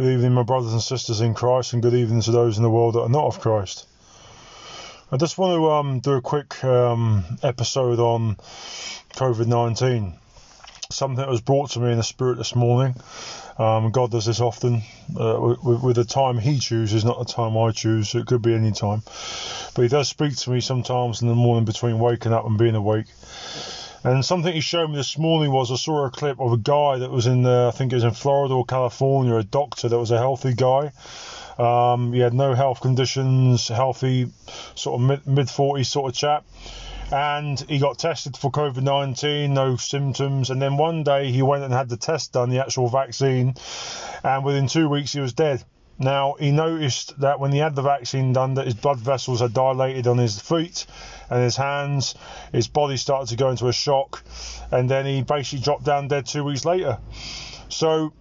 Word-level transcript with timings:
Good 0.00 0.14
evening, 0.14 0.32
my 0.32 0.44
brothers 0.44 0.72
and 0.72 0.80
sisters 0.80 1.20
in 1.20 1.34
Christ, 1.34 1.74
and 1.74 1.82
good 1.82 1.92
evening 1.92 2.22
to 2.22 2.30
those 2.30 2.56
in 2.56 2.62
the 2.62 2.70
world 2.70 2.94
that 2.94 3.02
are 3.02 3.08
not 3.10 3.26
of 3.26 3.38
Christ. 3.38 3.86
I 5.12 5.18
just 5.18 5.36
want 5.36 5.58
to 5.58 5.70
um, 5.72 6.00
do 6.00 6.12
a 6.12 6.22
quick 6.22 6.64
um, 6.64 7.22
episode 7.42 7.98
on 7.98 8.36
COVID 9.16 9.46
19. 9.46 10.14
Something 10.90 11.18
that 11.18 11.28
was 11.28 11.42
brought 11.42 11.72
to 11.72 11.80
me 11.80 11.90
in 11.90 11.98
the 11.98 12.02
spirit 12.02 12.38
this 12.38 12.56
morning. 12.56 12.94
Um, 13.58 13.90
God 13.90 14.10
does 14.10 14.24
this 14.24 14.40
often 14.40 14.80
uh, 15.20 15.56
with, 15.62 15.82
with 15.82 15.96
the 15.96 16.06
time 16.06 16.38
He 16.38 16.58
chooses, 16.58 17.04
not 17.04 17.18
the 17.18 17.30
time 17.30 17.58
I 17.58 17.70
choose. 17.70 18.08
So 18.08 18.20
it 18.20 18.26
could 18.26 18.40
be 18.40 18.54
any 18.54 18.72
time. 18.72 19.02
But 19.74 19.82
He 19.82 19.88
does 19.88 20.08
speak 20.08 20.34
to 20.34 20.50
me 20.50 20.62
sometimes 20.62 21.20
in 21.20 21.28
the 21.28 21.34
morning 21.34 21.66
between 21.66 21.98
waking 21.98 22.32
up 22.32 22.46
and 22.46 22.56
being 22.56 22.74
awake. 22.74 23.04
And 24.02 24.24
something 24.24 24.52
he 24.52 24.60
showed 24.60 24.88
me 24.88 24.96
this 24.96 25.18
morning 25.18 25.52
was 25.52 25.70
I 25.70 25.76
saw 25.76 26.06
a 26.06 26.10
clip 26.10 26.40
of 26.40 26.54
a 26.54 26.56
guy 26.56 26.98
that 26.98 27.10
was 27.10 27.26
in, 27.26 27.44
uh, 27.44 27.68
I 27.68 27.70
think 27.70 27.92
it 27.92 27.96
was 27.96 28.04
in 28.04 28.12
Florida 28.12 28.54
or 28.54 28.64
California, 28.64 29.34
a 29.34 29.42
doctor 29.42 29.90
that 29.90 29.98
was 29.98 30.10
a 30.10 30.16
healthy 30.16 30.54
guy. 30.54 30.92
Um, 31.58 32.14
he 32.14 32.20
had 32.20 32.32
no 32.32 32.54
health 32.54 32.80
conditions, 32.80 33.68
healthy, 33.68 34.30
sort 34.74 35.02
of 35.02 35.26
mid 35.26 35.48
40s 35.48 35.86
sort 35.86 36.12
of 36.12 36.16
chap. 36.16 36.46
And 37.12 37.60
he 37.68 37.78
got 37.78 37.98
tested 37.98 38.38
for 38.38 38.50
COVID 38.50 38.82
19, 38.82 39.52
no 39.52 39.76
symptoms. 39.76 40.48
And 40.48 40.62
then 40.62 40.78
one 40.78 41.02
day 41.02 41.30
he 41.30 41.42
went 41.42 41.64
and 41.64 41.74
had 41.74 41.90
the 41.90 41.98
test 41.98 42.32
done, 42.32 42.48
the 42.48 42.60
actual 42.60 42.88
vaccine. 42.88 43.54
And 44.24 44.44
within 44.44 44.68
two 44.68 44.88
weeks 44.88 45.12
he 45.12 45.20
was 45.20 45.34
dead. 45.34 45.62
Now, 46.00 46.36
he 46.40 46.50
noticed 46.50 47.20
that 47.20 47.40
when 47.40 47.52
he 47.52 47.58
had 47.58 47.74
the 47.74 47.82
vaccine 47.82 48.32
done, 48.32 48.54
that 48.54 48.64
his 48.64 48.74
blood 48.74 48.98
vessels 48.98 49.40
had 49.40 49.52
dilated 49.52 50.06
on 50.06 50.16
his 50.16 50.40
feet 50.40 50.86
and 51.28 51.42
his 51.42 51.56
hands. 51.56 52.14
His 52.52 52.68
body 52.68 52.96
started 52.96 53.28
to 53.28 53.36
go 53.36 53.50
into 53.50 53.68
a 53.68 53.72
shock, 53.72 54.24
and 54.70 54.88
then 54.88 55.04
he 55.04 55.20
basically 55.22 55.62
dropped 55.62 55.84
down 55.84 56.08
dead 56.08 56.24
two 56.24 56.42
weeks 56.42 56.64
later. 56.64 56.98
So, 57.68 58.14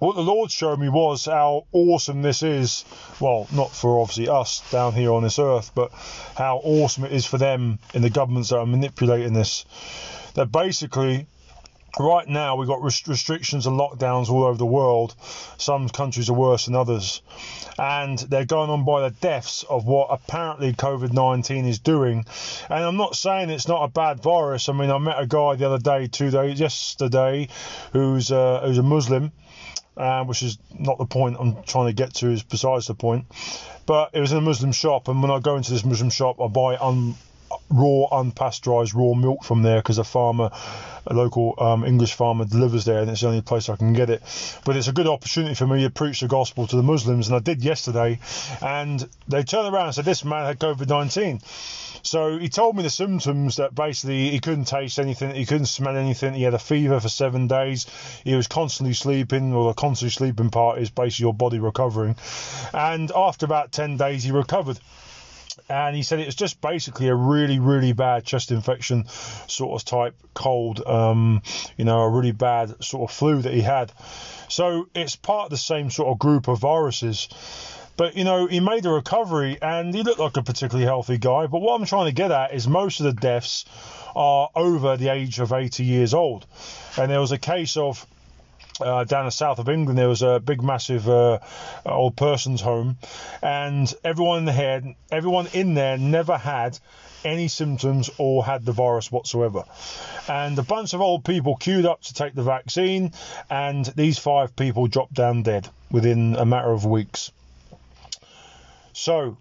what 0.00 0.16
the 0.16 0.22
Lord 0.22 0.50
showed 0.50 0.80
me 0.80 0.88
was 0.88 1.26
how 1.26 1.66
awesome 1.70 2.22
this 2.22 2.42
is. 2.42 2.84
Well, 3.20 3.46
not 3.52 3.70
for 3.70 4.00
obviously 4.00 4.28
us 4.28 4.68
down 4.72 4.92
here 4.92 5.12
on 5.12 5.22
this 5.22 5.38
earth, 5.38 5.70
but 5.72 5.92
how 6.36 6.60
awesome 6.64 7.04
it 7.04 7.12
is 7.12 7.24
for 7.24 7.38
them 7.38 7.78
in 7.94 8.02
the 8.02 8.10
governments 8.10 8.48
that 8.48 8.58
are 8.58 8.66
manipulating 8.66 9.34
this. 9.34 9.64
That 10.34 10.50
basically 10.50 11.28
right 11.98 12.26
now 12.26 12.56
we've 12.56 12.68
got 12.68 12.82
restrictions 12.82 13.66
and 13.66 13.78
lockdowns 13.78 14.28
all 14.28 14.44
over 14.44 14.58
the 14.58 14.66
world. 14.66 15.14
Some 15.58 15.88
countries 15.88 16.28
are 16.28 16.34
worse 16.34 16.66
than 16.66 16.74
others, 16.74 17.22
and 17.78 18.18
they're 18.18 18.44
going 18.44 18.70
on 18.70 18.84
by 18.84 19.08
the 19.08 19.10
deaths 19.10 19.64
of 19.68 19.86
what 19.86 20.08
apparently 20.10 20.72
COVID 20.72 21.12
19 21.12 21.66
is 21.66 21.78
doing. 21.78 22.24
And 22.68 22.84
I'm 22.84 22.96
not 22.96 23.16
saying 23.16 23.50
it's 23.50 23.68
not 23.68 23.84
a 23.84 23.88
bad 23.88 24.22
virus. 24.22 24.68
I 24.68 24.72
mean, 24.72 24.90
I 24.90 24.98
met 24.98 25.20
a 25.20 25.26
guy 25.26 25.56
the 25.56 25.66
other 25.66 25.78
day, 25.78 26.06
two 26.06 26.30
days 26.30 26.60
yesterday, 26.60 27.48
who's 27.92 28.30
uh, 28.32 28.62
who's 28.64 28.78
a 28.78 28.82
Muslim. 28.82 29.32
Uh, 29.96 30.24
which 30.24 30.42
is 30.42 30.58
not 30.76 30.98
the 30.98 31.06
point 31.06 31.36
I'm 31.38 31.62
trying 31.62 31.86
to 31.86 31.92
get 31.92 32.14
to, 32.14 32.28
is 32.28 32.42
besides 32.42 32.88
the 32.88 32.96
point. 32.96 33.26
But 33.86 34.10
it 34.12 34.18
was 34.18 34.32
in 34.32 34.38
a 34.38 34.40
Muslim 34.40 34.72
shop, 34.72 35.06
and 35.06 35.22
when 35.22 35.30
I 35.30 35.38
go 35.38 35.54
into 35.54 35.70
this 35.70 35.84
Muslim 35.84 36.10
shop, 36.10 36.40
I 36.40 36.48
buy 36.48 36.76
un- 36.76 37.14
raw, 37.70 38.08
unpasteurized 38.12 38.94
raw 38.94 39.14
milk 39.14 39.44
from 39.44 39.62
there 39.62 39.78
because 39.78 39.98
a 39.98 40.04
farmer 40.04 40.50
a 41.06 41.14
local 41.14 41.54
um, 41.58 41.84
English 41.84 42.14
farmer 42.14 42.44
delivers 42.44 42.84
there, 42.84 43.00
and 43.00 43.10
it's 43.10 43.20
the 43.20 43.28
only 43.28 43.42
place 43.42 43.68
I 43.68 43.76
can 43.76 43.92
get 43.92 44.10
it. 44.10 44.22
But 44.64 44.76
it's 44.76 44.88
a 44.88 44.92
good 44.92 45.06
opportunity 45.06 45.54
for 45.54 45.66
me 45.66 45.82
to 45.82 45.90
preach 45.90 46.20
the 46.20 46.28
gospel 46.28 46.66
to 46.66 46.76
the 46.76 46.82
Muslims, 46.82 47.28
and 47.28 47.36
I 47.36 47.40
did 47.40 47.62
yesterday. 47.62 48.18
And 48.62 49.06
they 49.28 49.42
turned 49.42 49.72
around 49.72 49.86
and 49.86 49.94
said, 49.94 50.04
This 50.04 50.24
man 50.24 50.46
had 50.46 50.58
COVID 50.58 50.88
19. 50.88 51.40
So 52.02 52.38
he 52.38 52.50
told 52.50 52.76
me 52.76 52.82
the 52.82 52.90
symptoms 52.90 53.56
that 53.56 53.74
basically 53.74 54.30
he 54.30 54.38
couldn't 54.38 54.66
taste 54.66 54.98
anything, 54.98 55.34
he 55.34 55.46
couldn't 55.46 55.66
smell 55.66 55.96
anything, 55.96 56.34
he 56.34 56.42
had 56.42 56.52
a 56.52 56.58
fever 56.58 57.00
for 57.00 57.08
seven 57.08 57.48
days, 57.48 57.86
he 58.24 58.34
was 58.34 58.46
constantly 58.46 58.92
sleeping, 58.92 59.54
or 59.54 59.68
the 59.68 59.74
constantly 59.74 60.10
sleeping 60.10 60.50
part 60.50 60.78
is 60.78 60.90
basically 60.90 61.24
your 61.24 61.32
body 61.32 61.58
recovering. 61.58 62.14
And 62.74 63.10
after 63.16 63.46
about 63.46 63.72
10 63.72 63.96
days, 63.96 64.22
he 64.22 64.32
recovered 64.32 64.78
and 65.68 65.96
he 65.96 66.02
said 66.02 66.20
it 66.20 66.26
was 66.26 66.34
just 66.34 66.60
basically 66.60 67.08
a 67.08 67.14
really, 67.14 67.58
really 67.58 67.92
bad 67.92 68.24
chest 68.24 68.50
infection, 68.50 69.06
sort 69.08 69.80
of 69.80 69.84
type 69.84 70.14
cold, 70.34 70.84
um, 70.86 71.42
you 71.76 71.84
know, 71.84 72.00
a 72.00 72.08
really 72.08 72.32
bad 72.32 72.82
sort 72.82 73.10
of 73.10 73.16
flu 73.16 73.42
that 73.42 73.52
he 73.52 73.60
had. 73.60 73.92
So 74.48 74.88
it's 74.94 75.16
part 75.16 75.46
of 75.46 75.50
the 75.50 75.56
same 75.56 75.90
sort 75.90 76.08
of 76.08 76.18
group 76.18 76.48
of 76.48 76.58
viruses. 76.58 77.28
But 77.96 78.16
you 78.16 78.24
know, 78.24 78.46
he 78.46 78.60
made 78.60 78.86
a 78.86 78.90
recovery 78.90 79.58
and 79.62 79.94
he 79.94 80.02
looked 80.02 80.18
like 80.18 80.36
a 80.36 80.42
particularly 80.42 80.86
healthy 80.86 81.18
guy. 81.18 81.46
But 81.46 81.60
what 81.60 81.80
I'm 81.80 81.86
trying 81.86 82.06
to 82.06 82.12
get 82.12 82.32
at 82.32 82.52
is 82.52 82.66
most 82.66 83.00
of 83.00 83.06
the 83.06 83.12
deaths 83.12 83.64
are 84.16 84.48
over 84.54 84.96
the 84.96 85.08
age 85.08 85.38
of 85.38 85.52
80 85.52 85.84
years 85.84 86.14
old. 86.14 86.46
And 86.96 87.10
there 87.10 87.20
was 87.20 87.32
a 87.32 87.38
case 87.38 87.76
of 87.76 88.06
uh, 88.80 89.04
down 89.04 89.24
the 89.26 89.30
south 89.30 89.58
of 89.58 89.68
England, 89.68 89.98
there 89.98 90.08
was 90.08 90.22
a 90.22 90.40
big, 90.40 90.62
massive 90.62 91.08
uh, 91.08 91.38
old 91.86 92.16
person's 92.16 92.60
home, 92.60 92.96
and 93.42 93.92
everyone 94.04 94.38
in 94.38 94.44
the 94.44 94.52
head, 94.52 94.94
everyone 95.10 95.46
in 95.52 95.74
there 95.74 95.96
never 95.96 96.36
had 96.36 96.78
any 97.24 97.48
symptoms 97.48 98.10
or 98.18 98.44
had 98.44 98.64
the 98.64 98.72
virus 98.72 99.10
whatsoever. 99.10 99.64
And 100.28 100.58
a 100.58 100.62
bunch 100.62 100.92
of 100.92 101.00
old 101.00 101.24
people 101.24 101.56
queued 101.56 101.86
up 101.86 102.02
to 102.02 102.14
take 102.14 102.34
the 102.34 102.42
vaccine, 102.42 103.12
and 103.48 103.84
these 103.96 104.18
five 104.18 104.54
people 104.56 104.86
dropped 104.86 105.14
down 105.14 105.42
dead 105.42 105.68
within 105.90 106.36
a 106.36 106.44
matter 106.44 106.70
of 106.70 106.84
weeks. 106.84 107.32
So 108.92 109.36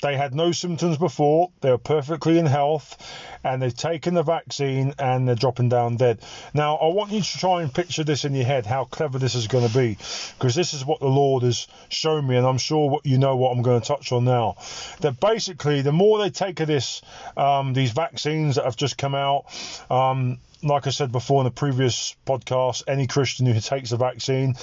they 0.00 0.16
had 0.16 0.34
no 0.34 0.52
symptoms 0.52 0.98
before, 0.98 1.50
they 1.60 1.70
were 1.70 1.78
perfectly 1.78 2.38
in 2.38 2.46
health, 2.46 2.96
and 3.44 3.60
they've 3.60 3.76
taken 3.76 4.14
the 4.14 4.22
vaccine 4.22 4.94
and 4.98 5.26
they're 5.26 5.34
dropping 5.34 5.68
down 5.68 5.96
dead. 5.96 6.20
Now, 6.54 6.76
I 6.76 6.88
want 6.88 7.12
you 7.12 7.20
to 7.20 7.38
try 7.38 7.62
and 7.62 7.72
picture 7.72 8.04
this 8.04 8.24
in 8.24 8.34
your 8.34 8.44
head, 8.44 8.66
how 8.66 8.84
clever 8.84 9.18
this 9.18 9.34
is 9.34 9.46
going 9.46 9.66
to 9.66 9.74
be, 9.74 9.96
because 10.38 10.54
this 10.54 10.74
is 10.74 10.84
what 10.84 11.00
the 11.00 11.08
Lord 11.08 11.42
has 11.42 11.66
shown 11.88 12.26
me, 12.26 12.36
and 12.36 12.46
I'm 12.46 12.58
sure 12.58 13.00
you 13.04 13.18
know 13.18 13.36
what 13.36 13.50
I'm 13.50 13.62
going 13.62 13.80
to 13.80 13.86
touch 13.86 14.12
on 14.12 14.24
now. 14.24 14.56
That 15.00 15.20
basically, 15.20 15.82
the 15.82 15.92
more 15.92 16.18
they 16.18 16.30
take 16.30 16.60
of 16.60 16.66
this, 16.66 17.02
um, 17.36 17.72
these 17.72 17.92
vaccines 17.92 18.56
that 18.56 18.64
have 18.64 18.76
just 18.76 18.98
come 18.98 19.14
out, 19.14 19.44
um, 19.90 20.38
like 20.62 20.86
I 20.86 20.90
said 20.90 21.10
before 21.12 21.40
in 21.40 21.44
the 21.44 21.50
previous 21.50 22.14
podcast, 22.26 22.84
any 22.86 23.06
Christian 23.06 23.46
who 23.46 23.58
takes 23.60 23.90
the 23.90 23.96
vaccine 23.96 24.56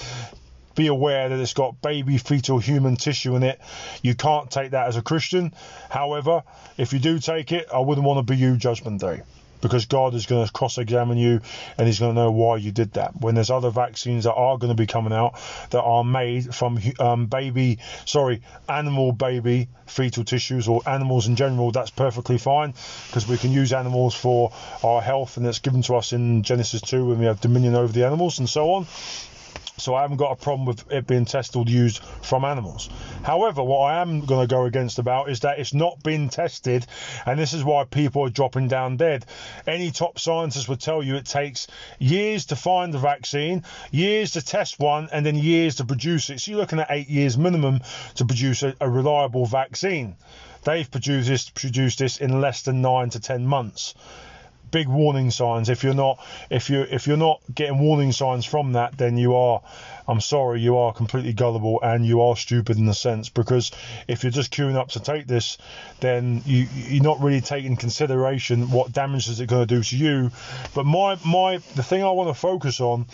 be 0.78 0.86
aware 0.86 1.28
that 1.28 1.38
it's 1.40 1.54
got 1.54 1.82
baby 1.82 2.16
fetal 2.18 2.58
human 2.58 2.96
tissue 2.96 3.34
in 3.34 3.42
it. 3.42 3.60
You 4.00 4.14
can't 4.14 4.48
take 4.48 4.70
that 4.70 4.86
as 4.86 4.96
a 4.96 5.02
Christian. 5.02 5.52
However, 5.90 6.44
if 6.78 6.92
you 6.92 7.00
do 7.00 7.18
take 7.18 7.50
it, 7.50 7.66
I 7.74 7.80
wouldn't 7.80 8.06
want 8.06 8.24
to 8.24 8.32
be 8.32 8.38
you 8.38 8.56
judgment 8.56 9.00
day 9.00 9.22
because 9.60 9.86
God 9.86 10.14
is 10.14 10.26
going 10.26 10.46
to 10.46 10.52
cross 10.52 10.78
examine 10.78 11.18
you 11.18 11.40
and 11.76 11.88
He's 11.88 11.98
going 11.98 12.14
to 12.14 12.20
know 12.22 12.30
why 12.30 12.58
you 12.58 12.70
did 12.70 12.92
that. 12.92 13.20
When 13.20 13.34
there's 13.34 13.50
other 13.50 13.70
vaccines 13.70 14.22
that 14.22 14.34
are 14.34 14.56
going 14.56 14.70
to 14.70 14.80
be 14.80 14.86
coming 14.86 15.12
out 15.12 15.34
that 15.70 15.82
are 15.82 16.04
made 16.04 16.54
from 16.54 16.78
um, 17.00 17.26
baby, 17.26 17.80
sorry, 18.04 18.42
animal 18.68 19.10
baby 19.10 19.66
fetal 19.86 20.22
tissues 20.22 20.68
or 20.68 20.88
animals 20.88 21.26
in 21.26 21.34
general, 21.34 21.72
that's 21.72 21.90
perfectly 21.90 22.38
fine 22.38 22.72
because 23.08 23.26
we 23.26 23.36
can 23.36 23.50
use 23.50 23.72
animals 23.72 24.14
for 24.14 24.52
our 24.84 25.02
health 25.02 25.38
and 25.38 25.46
it's 25.46 25.58
given 25.58 25.82
to 25.82 25.96
us 25.96 26.12
in 26.12 26.44
Genesis 26.44 26.82
2 26.82 27.04
when 27.04 27.18
we 27.18 27.24
have 27.24 27.40
dominion 27.40 27.74
over 27.74 27.92
the 27.92 28.06
animals 28.06 28.38
and 28.38 28.48
so 28.48 28.74
on. 28.74 28.86
So 29.78 29.94
I 29.94 30.02
haven't 30.02 30.16
got 30.16 30.32
a 30.32 30.36
problem 30.36 30.66
with 30.66 30.90
it 30.90 31.06
being 31.06 31.24
tested 31.24 31.68
used 31.68 32.02
from 32.22 32.44
animals. 32.44 32.90
However, 33.22 33.62
what 33.62 33.80
I 33.80 34.00
am 34.00 34.26
going 34.26 34.46
to 34.46 34.52
go 34.52 34.64
against 34.64 34.98
about 34.98 35.30
is 35.30 35.40
that 35.40 35.58
it's 35.58 35.72
not 35.72 36.02
been 36.02 36.28
tested, 36.28 36.86
and 37.26 37.38
this 37.38 37.52
is 37.52 37.64
why 37.64 37.84
people 37.84 38.24
are 38.24 38.30
dropping 38.30 38.68
down 38.68 38.96
dead. 38.96 39.24
Any 39.66 39.90
top 39.90 40.18
scientist 40.18 40.68
would 40.68 40.80
tell 40.80 41.02
you 41.02 41.16
it 41.16 41.26
takes 41.26 41.66
years 41.98 42.46
to 42.46 42.56
find 42.56 42.92
the 42.92 42.98
vaccine, 42.98 43.64
years 43.90 44.32
to 44.32 44.42
test 44.42 44.78
one, 44.78 45.08
and 45.12 45.24
then 45.24 45.36
years 45.36 45.76
to 45.76 45.84
produce 45.84 46.30
it. 46.30 46.40
So 46.40 46.50
you're 46.50 46.60
looking 46.60 46.80
at 46.80 46.88
eight 46.90 47.08
years 47.08 47.38
minimum 47.38 47.80
to 48.16 48.24
produce 48.24 48.62
a, 48.62 48.74
a 48.80 48.88
reliable 48.88 49.46
vaccine. 49.46 50.16
They've 50.64 50.90
produced 50.90 51.28
this, 51.28 51.50
produced 51.50 52.00
this 52.00 52.18
in 52.18 52.40
less 52.40 52.62
than 52.62 52.82
nine 52.82 53.10
to 53.10 53.20
ten 53.20 53.46
months 53.46 53.94
big 54.70 54.88
warning 54.88 55.30
signs. 55.30 55.68
If 55.68 55.84
you're 55.84 55.94
not 55.94 56.24
if 56.50 56.70
you 56.70 56.82
if 56.82 57.06
you're 57.06 57.16
not 57.16 57.40
getting 57.54 57.78
warning 57.78 58.12
signs 58.12 58.44
from 58.44 58.72
that, 58.72 58.96
then 58.96 59.16
you 59.16 59.34
are 59.34 59.62
I'm 60.06 60.20
sorry, 60.20 60.60
you 60.60 60.78
are 60.78 60.92
completely 60.92 61.34
gullible 61.34 61.80
and 61.82 62.04
you 62.04 62.22
are 62.22 62.34
stupid 62.36 62.78
in 62.78 62.88
a 62.88 62.94
sense 62.94 63.28
because 63.28 63.70
if 64.08 64.22
you're 64.22 64.32
just 64.32 64.52
queuing 64.52 64.74
up 64.74 64.88
to 64.90 65.00
take 65.00 65.26
this, 65.26 65.58
then 66.00 66.42
you 66.46 66.66
you're 66.74 67.02
not 67.02 67.20
really 67.20 67.42
taking 67.42 67.76
consideration 67.76 68.70
what 68.70 68.92
damage 68.92 69.28
is 69.28 69.40
it 69.40 69.48
going 69.48 69.66
to 69.66 69.74
do 69.74 69.82
to 69.82 69.96
you. 69.96 70.30
But 70.74 70.86
my 70.86 71.18
my 71.24 71.58
the 71.74 71.82
thing 71.82 72.02
I 72.02 72.10
want 72.10 72.30
to 72.30 72.34
focus 72.34 72.80
on 72.80 73.06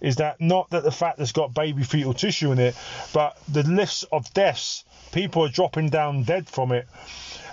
is 0.00 0.16
that 0.16 0.40
not 0.40 0.70
that 0.70 0.84
the 0.84 0.92
fact 0.92 1.18
that 1.18 1.24
it's 1.24 1.32
got 1.32 1.52
baby 1.52 1.82
fetal 1.82 2.14
tissue 2.14 2.52
in 2.52 2.58
it, 2.58 2.76
but 3.12 3.36
the 3.48 3.62
lists 3.64 4.04
of 4.12 4.32
deaths. 4.32 4.84
People 5.12 5.44
are 5.44 5.48
dropping 5.48 5.88
down 5.88 6.22
dead 6.22 6.48
from 6.48 6.72
it 6.72 6.86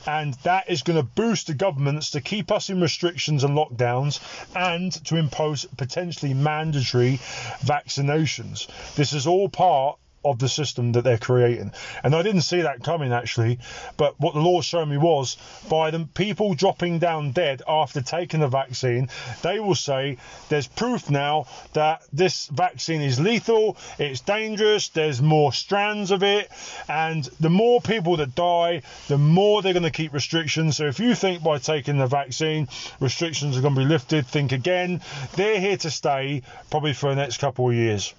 and 0.07 0.33
that 0.43 0.69
is 0.69 0.83
going 0.83 0.97
to 0.97 1.03
boost 1.03 1.47
the 1.47 1.53
governments 1.53 2.11
to 2.11 2.21
keep 2.21 2.51
us 2.51 2.69
in 2.69 2.79
restrictions 2.81 3.43
and 3.43 3.57
lockdowns 3.57 4.19
and 4.55 4.91
to 5.05 5.15
impose 5.15 5.65
potentially 5.77 6.33
mandatory 6.33 7.17
vaccinations. 7.63 8.67
This 8.95 9.13
is 9.13 9.25
all 9.25 9.49
part 9.49 9.97
of 10.25 10.39
the 10.39 10.49
system 10.49 10.91
that 10.93 11.03
they're 11.03 11.17
creating. 11.17 11.71
And 12.03 12.15
I 12.15 12.23
didn't 12.23 12.41
see 12.41 12.61
that 12.61 12.83
coming 12.83 13.13
actually, 13.13 13.59
but 13.95 14.19
what 14.19 14.33
the 14.33 14.41
Lord 14.41 14.65
showed 14.65 14.87
me 14.87 14.97
was 14.97 15.37
by 15.69 15.91
the 15.91 16.07
people 16.13 16.55
dropping 16.55 16.99
down 16.99 17.31
dead 17.31 17.61
after 17.67 18.01
taking 18.01 18.39
the 18.39 18.47
vaccine, 18.47 19.09
they 19.43 19.59
will 19.59 19.75
say 19.75 20.17
there's 20.49 20.67
proof 20.67 21.09
now 21.09 21.47
that 21.73 22.01
this 22.11 22.47
vaccine 22.47 23.01
is 23.01 23.19
lethal, 23.19 23.77
it's 23.99 24.21
dangerous, 24.21 24.89
there's 24.89 25.21
more 25.21 25.53
strands 25.53 26.11
of 26.11 26.23
it, 26.23 26.49
and 26.89 27.25
the 27.39 27.49
more 27.49 27.79
people 27.79 28.17
that 28.17 28.35
die, 28.35 28.81
the 29.07 29.17
more 29.17 29.61
they're 29.61 29.73
going 29.73 29.83
to 29.83 29.91
keep 29.91 30.13
restrictions. 30.13 30.77
So 30.77 30.85
if 30.85 30.99
you 30.99 31.15
think 31.15 31.43
by 31.43 31.59
taking 31.59 31.97
the 31.97 32.07
vaccine, 32.07 32.67
restrictions 32.99 33.57
are 33.57 33.61
going 33.61 33.75
to 33.75 33.81
be 33.81 33.85
lifted, 33.85 34.25
think 34.25 34.51
again. 34.51 35.01
They're 35.35 35.59
here 35.59 35.77
to 35.77 35.91
stay 35.91 36.41
probably 36.69 36.93
for 36.93 37.09
the 37.09 37.15
next 37.15 37.37
couple 37.37 37.69
of 37.69 37.75
years 37.75 38.13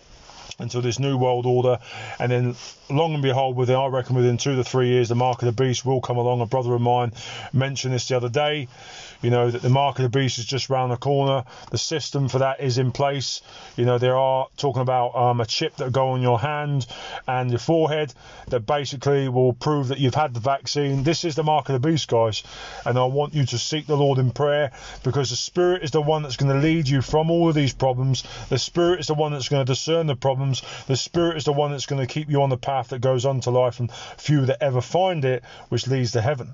until 0.59 0.83
this 0.83 0.99
new 0.99 1.17
world 1.17 1.47
order. 1.47 1.79
And 2.19 2.33
then, 2.33 2.57
long 2.89 3.15
and 3.15 3.23
behold, 3.23 3.57
within 3.57 3.77
I 3.77 3.87
reckon 3.87 4.17
within 4.17 4.37
two 4.37 4.57
to 4.57 4.65
three 4.65 4.89
years, 4.89 5.09
the 5.09 5.15
mark 5.15 5.43
of 5.43 5.47
the 5.47 5.65
beast 5.65 5.85
will 5.85 6.01
come 6.01 6.17
along. 6.17 6.41
A 6.41 6.47
brother 6.47 6.75
of 6.75 6.81
mine 6.81 7.13
mentioned 7.53 7.95
this 7.95 8.09
the 8.09 8.17
other 8.17 8.29
day. 8.29 8.69
You 9.23 9.31
know 9.31 9.51
that 9.51 9.63
the 9.63 9.71
mark 9.71 9.99
of 9.99 10.03
the 10.03 10.19
beast 10.19 10.39
is 10.39 10.45
just 10.45 10.69
round 10.69 10.93
the 10.93 10.97
corner. 10.97 11.45
The 11.71 11.79
system 11.79 12.29
for 12.29 12.41
that 12.41 12.61
is 12.61 12.79
in 12.79 12.93
place. 12.93 13.41
You 13.77 13.85
know 13.85 13.99
there 13.99 14.17
are 14.17 14.47
talking 14.57 14.83
about 14.83 15.17
um, 15.17 15.41
a 15.41 15.47
chip 15.47 15.77
that 15.77 15.93
go 15.93 16.11
on 16.11 16.23
your 16.23 16.39
hand 16.39 16.87
and 17.27 17.51
your 17.51 17.59
forehead 17.59 18.13
that 18.49 18.61
basically 18.61 19.29
will 19.29 19.53
prove 19.53 19.89
that 19.89 19.99
you've 19.99 20.15
had 20.15 20.35
the 20.35 20.41
vaccine. 20.41 21.03
This 21.03 21.25
is 21.25 21.35
the 21.35 21.43
mark 21.43 21.69
of 21.69 21.81
the 21.81 21.89
beast, 21.89 22.09
guys. 22.09 22.43
And 22.85 22.99
I 22.99 23.05
want 23.05 23.35
you 23.35 23.47
to 23.47 23.59
seek 23.59 23.87
the 23.87 23.97
Lord 23.97 24.19
in 24.19 24.31
prayer 24.31 24.73
because 25.03 25.31
the 25.31 25.37
Spirit 25.37 25.83
is 25.83 25.91
the 25.91 26.03
one 26.03 26.23
that's 26.23 26.37
going 26.37 26.55
to 26.55 26.67
lead 26.67 26.87
you 26.87 27.01
from 27.01 27.31
all 27.31 27.49
of 27.49 27.55
these 27.55 27.73
problems. 27.73 28.23
The 28.49 28.59
Spirit 28.59 29.01
is 29.01 29.07
the 29.07 29.15
one 29.15 29.33
that's 29.33 29.49
going 29.49 29.65
to 29.65 29.73
discern 29.73 30.07
the 30.07 30.15
problems. 30.15 30.36
The 30.87 30.97
Spirit 30.97 31.39
is 31.39 31.45
the 31.45 31.53
one 31.53 31.71
that's 31.71 31.87
going 31.87 32.07
to 32.07 32.13
keep 32.13 32.29
you 32.29 32.43
on 32.43 32.51
the 32.51 32.59
path 32.59 32.89
that 32.89 33.01
goes 33.01 33.25
on 33.25 33.41
to 33.41 33.51
life, 33.51 33.81
and 33.81 33.91
few 34.19 34.45
that 34.47 34.63
ever 34.63 34.83
find 34.83 35.25
it, 35.25 35.43
which 35.71 35.87
leads 35.87 36.13
to 36.13 36.21
heaven. 36.21 36.53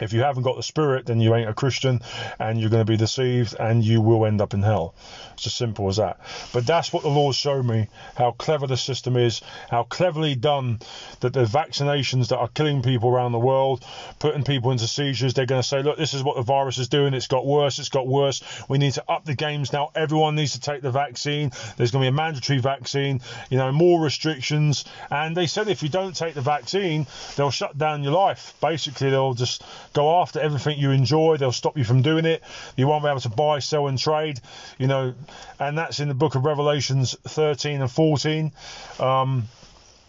If 0.00 0.12
you 0.12 0.22
haven't 0.22 0.42
got 0.42 0.56
the 0.56 0.62
Spirit, 0.62 1.06
then 1.06 1.20
you 1.20 1.34
ain't 1.34 1.48
a 1.48 1.54
Christian 1.54 2.00
and 2.40 2.60
you're 2.60 2.70
going 2.70 2.84
to 2.84 2.90
be 2.90 2.96
deceived 2.96 3.54
and 3.58 3.84
you 3.84 4.00
will 4.00 4.26
end 4.26 4.40
up 4.40 4.52
in 4.52 4.62
hell. 4.62 4.94
It's 5.34 5.46
as 5.46 5.54
simple 5.54 5.88
as 5.88 5.96
that. 5.98 6.18
But 6.52 6.66
that's 6.66 6.92
what 6.92 7.04
the 7.04 7.08
Lord 7.08 7.36
showed 7.36 7.64
me 7.64 7.88
how 8.16 8.32
clever 8.32 8.66
the 8.66 8.76
system 8.76 9.16
is, 9.16 9.40
how 9.70 9.84
cleverly 9.84 10.34
done 10.34 10.80
that 11.20 11.32
the 11.32 11.44
vaccinations 11.44 12.28
that 12.28 12.38
are 12.38 12.48
killing 12.48 12.82
people 12.82 13.08
around 13.08 13.32
the 13.32 13.38
world, 13.38 13.84
putting 14.18 14.42
people 14.42 14.72
into 14.72 14.88
seizures, 14.88 15.34
they're 15.34 15.46
going 15.46 15.62
to 15.62 15.66
say, 15.66 15.82
look, 15.82 15.96
this 15.96 16.14
is 16.14 16.24
what 16.24 16.36
the 16.36 16.42
virus 16.42 16.78
is 16.78 16.88
doing. 16.88 17.14
It's 17.14 17.28
got 17.28 17.46
worse. 17.46 17.78
It's 17.78 17.88
got 17.88 18.06
worse. 18.06 18.42
We 18.68 18.78
need 18.78 18.94
to 18.94 19.04
up 19.08 19.24
the 19.24 19.34
games 19.34 19.72
now. 19.72 19.90
Everyone 19.94 20.34
needs 20.34 20.52
to 20.52 20.60
take 20.60 20.82
the 20.82 20.90
vaccine. 20.90 21.52
There's 21.76 21.92
going 21.92 22.04
to 22.04 22.10
be 22.10 22.14
a 22.14 22.16
mandatory 22.16 22.58
vaccine, 22.58 23.20
you 23.48 23.58
know, 23.58 23.70
more 23.70 24.00
restrictions. 24.02 24.84
And 25.10 25.36
they 25.36 25.46
said 25.46 25.68
if 25.68 25.84
you 25.84 25.88
don't 25.88 26.16
take 26.16 26.34
the 26.34 26.40
vaccine, 26.40 27.06
they'll 27.36 27.50
shut 27.50 27.78
down 27.78 28.02
your 28.02 28.12
life. 28.12 28.54
Basically, 28.60 29.10
they'll 29.10 29.34
just 29.34 29.62
go 29.94 30.20
after 30.20 30.40
everything 30.40 30.78
you 30.78 30.90
enjoy. 30.90 31.38
They'll 31.38 31.52
stop 31.52 31.78
you 31.78 31.84
from 31.84 32.02
doing 32.02 32.26
it. 32.26 32.42
You 32.76 32.86
won't 32.86 33.02
be 33.02 33.08
able 33.08 33.20
to 33.20 33.30
buy, 33.30 33.60
sell, 33.60 33.86
and 33.86 33.98
trade. 33.98 34.40
You 34.78 34.88
know, 34.88 35.14
and 35.58 35.78
that's 35.78 36.00
in 36.00 36.08
the 36.08 36.14
book 36.14 36.34
of 36.34 36.44
Revelations 36.44 37.16
13 37.26 37.80
and 37.80 37.90
14, 37.90 38.52
um, 39.00 39.48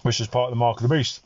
which 0.02 0.20
is 0.20 0.28
part 0.28 0.46
of 0.46 0.52
the 0.52 0.60
mark 0.60 0.82
of 0.82 0.90
the 0.90 0.94
beast. 0.94 1.22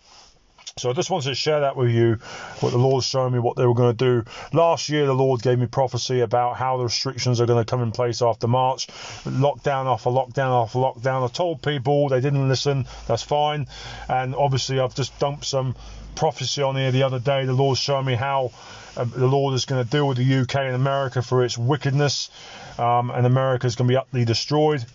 So 0.77 0.89
I 0.89 0.93
just 0.93 1.09
wanted 1.09 1.29
to 1.29 1.35
share 1.35 1.61
that 1.61 1.75
with 1.75 1.89
you, 1.89 2.19
what 2.59 2.71
the 2.71 2.77
Lord's 2.77 3.05
showing 3.05 3.33
me, 3.33 3.39
what 3.39 3.55
they 3.55 3.65
were 3.65 3.73
going 3.73 3.95
to 3.95 4.23
do. 4.23 4.29
Last 4.53 4.89
year, 4.89 5.05
the 5.05 5.13
Lord 5.13 5.41
gave 5.41 5.59
me 5.59 5.65
prophecy 5.65 6.21
about 6.21 6.57
how 6.57 6.77
the 6.77 6.83
restrictions 6.83 7.41
are 7.41 7.45
going 7.45 7.63
to 7.63 7.69
come 7.69 7.81
in 7.81 7.91
place 7.91 8.21
after 8.21 8.47
March. 8.47 8.87
Lockdown 9.25 9.91
after 9.91 10.09
lockdown 10.09 10.63
after 10.63 10.79
lockdown. 10.79 11.23
I 11.23 11.31
told 11.31 11.61
people 11.61 12.09
they 12.09 12.21
didn't 12.21 12.47
listen. 12.47 12.85
That's 13.07 13.23
fine. 13.23 13.67
And 14.07 14.35
obviously, 14.35 14.79
I've 14.79 14.95
just 14.95 15.17
dumped 15.19 15.45
some 15.45 15.75
prophecy 16.15 16.61
on 16.61 16.75
here 16.75 16.91
the 16.91 17.03
other 17.03 17.19
day. 17.19 17.45
The 17.45 17.53
Lord's 17.53 17.79
showing 17.79 18.05
me 18.05 18.15
how 18.15 18.51
uh, 18.97 19.05
the 19.05 19.27
Lord 19.27 19.53
is 19.53 19.65
going 19.65 19.83
to 19.83 19.89
deal 19.89 20.07
with 20.07 20.17
the 20.17 20.35
UK 20.39 20.55
and 20.55 20.75
America 20.75 21.21
for 21.21 21.43
its 21.43 21.57
wickedness, 21.57 22.29
um, 22.77 23.09
and 23.11 23.25
America 23.25 23.67
is 23.67 23.75
going 23.75 23.87
to 23.87 23.91
be 23.91 23.97
utterly 23.97 24.25
destroyed. 24.25 24.85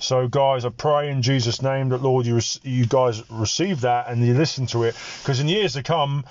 So, 0.00 0.28
guys, 0.28 0.64
I 0.64 0.68
pray 0.68 1.10
in 1.10 1.22
Jesus' 1.22 1.60
name 1.60 1.88
that 1.88 2.02
Lord, 2.02 2.24
you 2.24 2.40
you 2.62 2.86
guys 2.86 3.28
receive 3.30 3.80
that 3.80 4.08
and 4.08 4.24
you 4.24 4.34
listen 4.34 4.66
to 4.68 4.84
it, 4.84 4.94
because 5.22 5.40
in 5.40 5.48
years 5.48 5.72
to 5.72 5.82
come, 5.82 6.24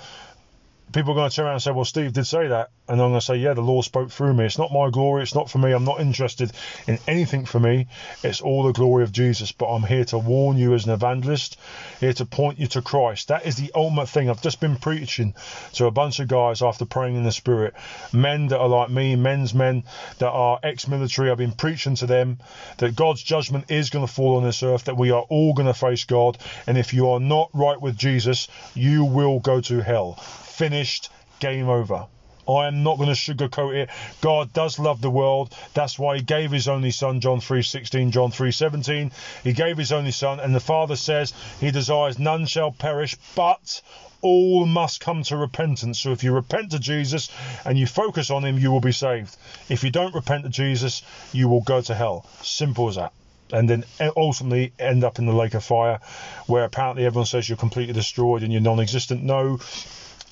people 0.92 1.12
are 1.12 1.14
going 1.14 1.30
to 1.30 1.36
turn 1.36 1.46
around 1.46 1.54
and 1.54 1.62
say, 1.62 1.70
"Well, 1.70 1.84
Steve 1.84 2.12
did 2.12 2.26
say 2.26 2.48
that," 2.48 2.70
and 2.88 3.00
I'm 3.00 3.10
going 3.10 3.20
to 3.20 3.24
say, 3.24 3.36
"Yeah, 3.36 3.54
the 3.54 3.60
Lord 3.60 3.84
spoke 3.84 4.10
through 4.10 4.34
me. 4.34 4.46
It's 4.46 4.58
not 4.58 4.72
my 4.72 4.90
glory. 4.90 5.22
It's 5.22 5.34
not 5.34 5.50
for 5.50 5.58
me. 5.58 5.72
I'm 5.72 5.84
not 5.84 6.00
interested 6.00 6.52
in 6.86 6.98
anything 7.06 7.44
for 7.44 7.60
me. 7.60 7.86
It's 8.22 8.40
all 8.40 8.62
the 8.62 8.72
glory 8.72 9.04
of 9.04 9.12
Jesus. 9.12 9.52
But 9.52 9.66
I'm 9.66 9.82
here 9.82 10.04
to 10.06 10.18
warn 10.18 10.56
you 10.56 10.74
as 10.74 10.86
an 10.86 10.92
evangelist, 10.92 11.58
here 12.00 12.12
to 12.14 12.24
point 12.24 12.58
you 12.58 12.66
to 12.68 12.82
Christ. 12.82 13.28
That 13.28 13.46
is 13.46 13.56
the 13.56 13.70
ultimate 13.74 14.08
thing. 14.08 14.30
I've 14.30 14.42
just 14.42 14.60
been 14.60 14.76
preaching 14.76 15.34
to 15.74 15.86
a 15.86 15.90
bunch 15.90 16.20
of 16.20 16.28
guys 16.28 16.62
after 16.62 16.84
praying 16.84 17.16
in 17.16 17.24
the 17.24 17.32
Spirit, 17.32 17.74
men 18.12 18.48
that 18.48 18.58
are 18.58 18.68
like 18.68 18.90
me, 18.90 19.16
men's 19.16 19.52
men 19.52 19.84
that 20.18 20.30
are 20.30 20.58
ex-military. 20.62 21.30
I've 21.30 21.38
been 21.38 21.52
preaching 21.52 21.96
to 21.96 22.06
them 22.06 22.38
that 22.78 22.96
God's 22.96 23.22
judgment 23.22 23.70
is 23.70 23.90
going 23.90 24.06
to 24.06 24.12
fall 24.12 24.36
on 24.36 24.42
this 24.42 24.62
earth. 24.62 24.84
That 24.84 24.96
we 24.96 25.10
are 25.10 25.22
all 25.28 25.52
going 25.52 25.66
to 25.68 25.74
face 25.74 26.04
God, 26.04 26.38
and 26.66 26.78
if 26.78 26.94
you 26.94 27.10
are 27.10 27.20
not 27.20 27.50
right 27.52 27.80
with 27.80 27.96
Jesus, 27.96 28.48
you 28.74 29.04
will 29.04 29.38
go 29.38 29.60
to 29.60 29.82
hell." 29.82 30.18
Finished, 30.58 31.08
game 31.38 31.68
over. 31.68 32.06
I 32.48 32.66
am 32.66 32.82
not 32.82 32.96
going 32.96 33.14
to 33.14 33.14
sugarcoat 33.14 33.76
it. 33.76 33.90
God 34.20 34.52
does 34.52 34.80
love 34.80 35.00
the 35.00 35.10
world. 35.10 35.54
That's 35.72 36.00
why 36.00 36.16
he 36.16 36.22
gave 36.22 36.50
his 36.50 36.66
only 36.66 36.90
son, 36.90 37.20
John 37.20 37.40
3:16, 37.40 38.10
John 38.10 38.32
3:17. 38.32 39.12
He 39.44 39.52
gave 39.52 39.78
his 39.78 39.92
only 39.92 40.10
son, 40.10 40.40
and 40.40 40.52
the 40.52 40.68
Father 40.72 40.96
says 40.96 41.32
he 41.60 41.70
desires 41.70 42.18
none 42.18 42.46
shall 42.46 42.72
perish, 42.72 43.14
but 43.36 43.82
all 44.20 44.66
must 44.66 44.98
come 45.00 45.22
to 45.24 45.36
repentance. 45.36 46.00
So 46.00 46.10
if 46.10 46.24
you 46.24 46.32
repent 46.32 46.72
to 46.72 46.80
Jesus 46.80 47.30
and 47.64 47.78
you 47.78 47.86
focus 47.86 48.28
on 48.28 48.44
him, 48.44 48.58
you 48.58 48.72
will 48.72 48.80
be 48.80 48.92
saved. 48.92 49.36
If 49.68 49.84
you 49.84 49.90
don't 49.90 50.14
repent 50.14 50.42
to 50.42 50.48
Jesus, 50.50 51.02
you 51.32 51.48
will 51.48 51.60
go 51.60 51.82
to 51.82 51.94
hell. 51.94 52.26
Simple 52.42 52.88
as 52.88 52.96
that 52.96 53.12
and 53.52 53.68
then 53.68 53.84
uh, 54.00 54.10
ultimately 54.16 54.72
end 54.78 55.04
up 55.04 55.18
in 55.18 55.26
the 55.26 55.32
lake 55.32 55.54
of 55.54 55.64
fire, 55.64 56.00
where 56.46 56.64
apparently 56.64 57.06
everyone 57.06 57.26
says 57.26 57.48
you're 57.48 57.56
completely 57.56 57.94
destroyed 57.94 58.42
and 58.42 58.52
you're 58.52 58.60
non-existent. 58.60 59.22
No, 59.22 59.58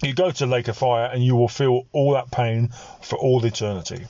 you 0.02 0.14
go 0.14 0.31
to 0.31 0.46
Lake 0.46 0.69
of 0.69 0.76
Fire 0.76 1.06
and 1.06 1.25
you 1.25 1.37
will 1.37 1.48
feel 1.48 1.87
all 1.93 2.12
that 2.12 2.31
pain 2.31 2.70
for 3.00 3.19
all 3.19 3.44
eternity. 3.44 4.06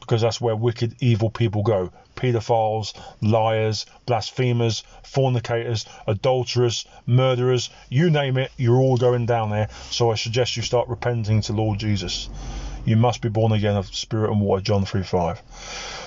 Because 0.00 0.20
that's 0.20 0.40
where 0.40 0.56
wicked, 0.56 0.96
evil 1.00 1.30
people 1.30 1.62
go. 1.62 1.90
Pedophiles, 2.14 2.94
liars, 3.22 3.86
blasphemers, 4.06 4.84
fornicators, 5.02 5.86
adulterers, 6.06 6.86
murderers, 7.06 7.70
you 7.88 8.10
name 8.10 8.36
it, 8.36 8.52
you're 8.56 8.76
all 8.76 8.96
going 8.96 9.26
down 9.26 9.50
there. 9.50 9.68
So 9.90 10.10
I 10.10 10.14
suggest 10.14 10.56
you 10.56 10.62
start 10.62 10.88
repenting 10.88 11.40
to 11.42 11.52
Lord 11.52 11.78
Jesus. 11.78 12.28
You 12.84 12.96
must 12.96 13.22
be 13.22 13.28
born 13.28 13.52
again 13.52 13.76
of 13.76 13.94
spirit 13.94 14.30
and 14.30 14.40
water, 14.40 14.62
John 14.62 14.84
3 14.84 15.02
5. 15.02 15.40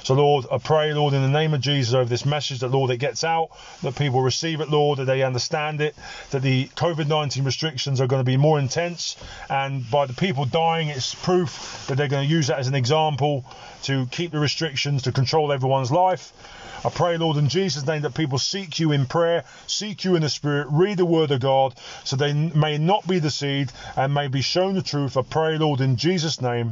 So, 0.04 0.14
Lord, 0.14 0.46
I 0.52 0.58
pray, 0.58 0.94
Lord, 0.94 1.14
in 1.14 1.22
the 1.22 1.28
name 1.28 1.54
of 1.54 1.60
Jesus 1.60 1.94
over 1.94 2.08
this 2.08 2.26
message 2.26 2.60
that, 2.60 2.70
Lord, 2.70 2.92
it 2.92 2.98
gets 2.98 3.24
out, 3.24 3.50
that 3.82 3.96
people 3.96 4.22
receive 4.22 4.62
it, 4.62 4.70
Lord, 4.70 5.00
that 5.00 5.06
they 5.06 5.24
understand 5.24 5.82
it, 5.82 5.96
that 6.30 6.42
the 6.42 6.68
COVID 6.76 7.08
19 7.08 7.44
restrictions 7.44 8.00
are 8.00 8.08
going 8.08 8.22
to 8.22 8.24
be 8.24 8.38
more 8.38 8.60
intense. 8.60 9.18
And 9.50 9.90
by 9.90 10.06
the 10.06 10.14
people 10.14 10.46
dying, 10.46 10.90
it's 10.90 11.16
proof 11.16 11.86
that 11.88 11.98
they're 11.98 12.08
going 12.08 12.28
to 12.28 12.34
use 12.34 12.48
that 12.48 12.60
as 12.60 12.68
an 12.68 12.76
example 12.76 13.44
to 13.84 14.06
keep 14.12 14.32
the 14.32 14.40
restrictions, 14.40 15.04
to 15.04 15.12
control 15.12 15.52
everyone's 15.52 15.92
life. 15.92 16.32
I 16.86 16.90
pray, 16.90 17.18
Lord, 17.18 17.38
in 17.38 17.50
Jesus' 17.50 17.88
name, 17.88 18.04
that 18.04 18.14
people 18.14 18.38
seek 18.38 18.80
you 18.80 18.92
in 18.92 19.08
prayer, 19.08 19.46
seek 19.66 20.04
you 20.04 20.16
in 20.16 20.22
the 20.22 20.30
Spirit, 20.30 20.68
read 20.70 20.98
the 20.98 21.06
Word 21.06 21.32
of 21.32 21.40
God, 21.40 21.74
so 22.04 22.16
they 22.16 22.34
may 22.34 22.78
not 22.78 23.08
be 23.08 23.20
deceived 23.20 23.74
and 23.96 24.14
may 24.14 24.28
be 24.28 24.42
shown 24.42 24.76
the 24.76 24.84
truth. 24.84 25.18
I 25.18 25.24
pray, 25.24 25.58
Lord, 25.58 25.82
in 25.82 25.96
Jesus' 25.96 26.40
name. 26.40 26.67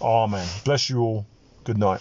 Amen. 0.00 0.46
Bless 0.64 0.88
you 0.90 1.00
all. 1.00 1.26
Good 1.64 1.78
night. 1.78 2.00